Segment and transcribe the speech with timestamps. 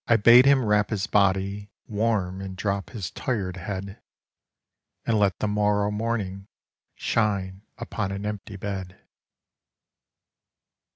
[0.07, 4.01] 1 bade him wrap his body warm and drop his tired head,
[5.05, 6.47] And let the morrow morning
[6.95, 8.97] shine upon an empty bed.